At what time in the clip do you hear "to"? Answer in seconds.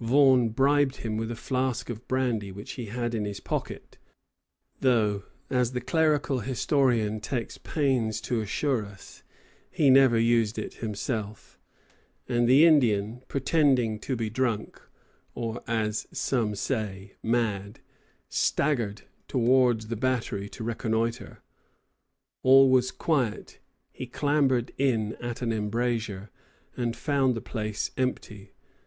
8.18-8.40, 13.98-14.16, 20.48-20.64